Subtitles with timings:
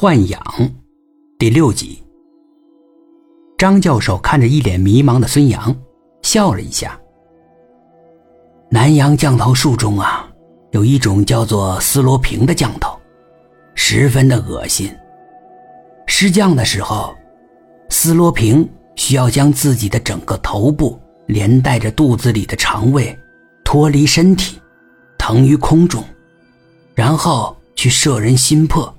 [0.00, 0.42] 豢养
[1.38, 2.02] 第六集。
[3.58, 5.76] 张教授看着一脸迷茫的孙杨，
[6.22, 6.98] 笑了一下。
[8.70, 10.26] 南洋降头术中啊，
[10.70, 12.98] 有一种叫做斯罗平的降头，
[13.74, 14.90] 十分的恶心。
[16.06, 17.14] 施降的时候，
[17.90, 23.14] 斯罗平需要将自己的整个头部连带着肚子里的肠胃
[23.62, 24.58] 脱离身体，
[25.18, 26.02] 腾于空中，
[26.94, 28.90] 然后去摄人心魄。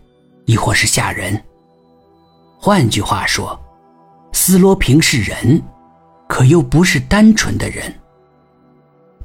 [0.52, 1.42] 亦或是吓人。
[2.60, 3.58] 换句话说，
[4.34, 5.62] 斯罗平是人，
[6.28, 7.94] 可又不是单纯的人。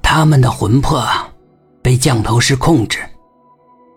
[0.00, 1.04] 他们的魂魄
[1.82, 3.00] 被降头师控制，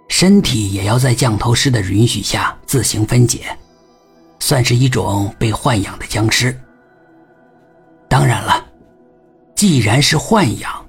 [0.07, 3.55] 身体也要在降头师的允许下自行分解，
[4.39, 6.59] 算是一种被豢养的僵尸。
[8.07, 8.66] 当然了，
[9.55, 10.83] 既然是豢养，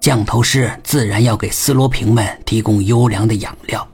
[0.00, 3.86] 降头师自然要给斯罗平们提供优良的养料。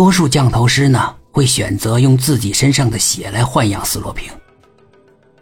[0.00, 4.32] 多数降头师呢，会选择用自己身上的血来豢养斯罗平，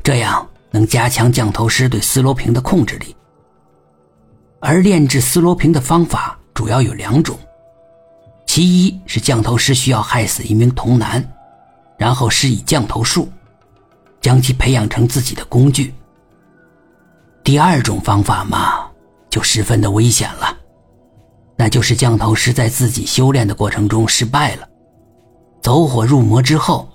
[0.03, 3.15] 这样能加强降头师对斯罗平的控制力。
[4.59, 7.39] 而炼制斯罗平的方法主要有两种，
[8.49, 11.25] 其一是降头师需要害死一名童男，
[11.97, 13.31] 然后施以降头术，
[14.21, 15.95] 将其培养成自己的工具。
[17.45, 18.89] 第二种方法嘛，
[19.31, 20.58] 就十分的危险了。
[21.61, 24.69] 那就是降头师在自己修炼的过程中失败了，
[25.61, 26.89] 走火入魔之后，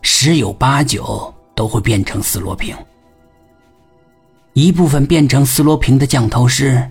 [0.00, 2.76] 十有八九都会变成斯罗平。
[4.54, 6.84] 一部分变成斯罗平的降头师，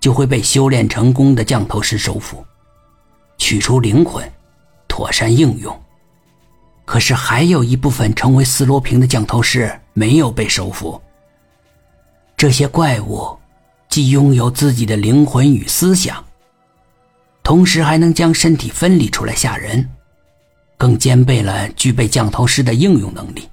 [0.00, 2.44] 就会被修炼成功的降头师收服，
[3.38, 4.28] 取出灵魂，
[4.88, 5.80] 妥善应用。
[6.84, 11.00] 可是还有一部分成为斯罗平的降头师没有被收服。
[12.36, 13.38] 这些怪物，
[13.88, 16.25] 既拥有自己的灵魂与思想。
[17.46, 19.88] 同时还能将身体分离出来吓人，
[20.76, 23.48] 更兼备了具备降头师的应用能力。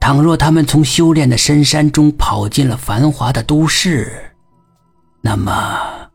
[0.00, 4.34] 倘若他们从修炼的深山中跑进了繁华的都市，
[5.20, 6.10] 那么，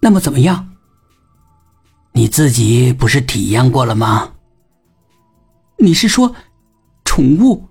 [0.00, 0.68] 那么怎么样？
[2.10, 4.32] 你自己不是体验过了吗？
[5.78, 6.34] 你是说，
[7.04, 7.68] 宠物，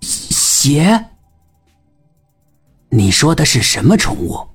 [0.00, 1.10] 邪？
[2.88, 4.53] 你说的是什么宠物？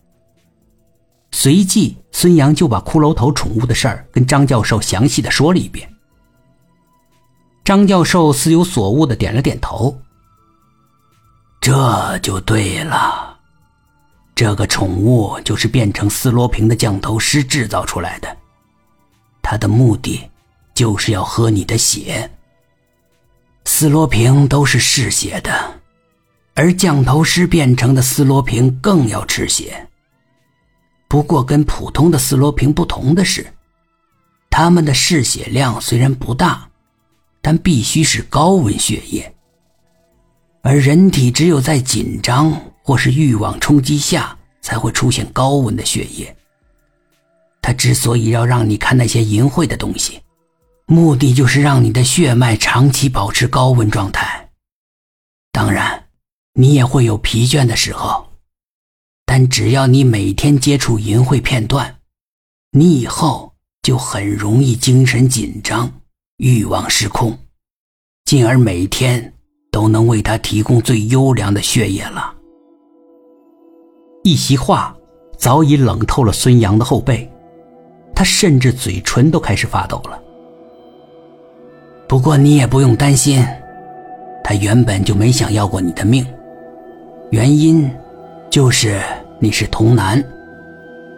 [1.41, 5.89] 随即，孙杨就把骷髅头宠物的事儿跟张教授详细的说了一遍。
[7.63, 9.97] 张教授似有所悟的点了点头。
[11.61, 13.37] 这就对了，
[14.35, 18.35] 这个宠物就是变成斯罗平的降头师制造出来的，
[19.41, 20.29] 他的目的
[20.73, 22.29] 就是要喝你的血。
[23.63, 25.79] 斯罗平都是嗜血的，
[26.55, 29.85] 而降头师变成的斯罗平更要吃血。
[31.09, 33.51] 不过，跟普通的斯罗平不同的是，
[34.51, 36.69] 他们的嗜血量虽然不大，
[37.41, 39.33] 但必须是高温血液。
[40.61, 42.51] 而人体只有在紧张
[42.83, 46.35] 或是欲望冲击下，才会出现高温的血液。
[47.59, 50.21] 他之所以要让你看那些淫秽的东西，
[50.85, 54.47] 目的就是让你的血脉长期保持高温状态。
[55.51, 56.05] 当然，
[56.53, 58.28] 你也会有疲倦的时候。
[59.31, 61.97] 但只要你每天接触淫秽片段，
[62.71, 63.53] 你以后
[63.83, 65.87] 就很容易精神紧张、
[66.37, 67.37] 欲望失控，
[68.25, 69.31] 进而每天
[69.71, 72.33] 都能为他提供最优良的血液了。
[74.23, 74.97] 一席话
[75.37, 77.31] 早已冷透了孙杨的后背，
[78.15, 80.19] 他甚至嘴唇都开始发抖了。
[82.07, 83.45] 不过你也不用担心，
[84.43, 86.25] 他原本就没想要过你的命，
[87.29, 87.87] 原因。
[88.51, 88.99] 就是
[89.41, 90.21] 你是童男，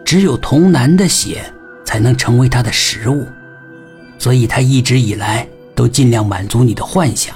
[0.04, 1.44] 只有童男的血
[1.84, 3.26] 才能成为他的食物，
[4.16, 5.44] 所以他一直以来
[5.74, 7.34] 都尽量满足你的幻想。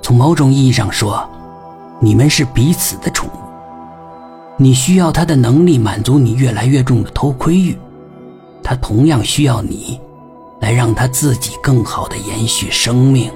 [0.00, 1.28] 从某种意义上说，
[2.00, 3.32] 你们是彼此的宠物。
[4.56, 7.76] 你需要他的能力满足你越来越重的偷窥欲，
[8.62, 10.00] 他同样需要你，
[10.60, 13.30] 来让他自己更好的延续生命。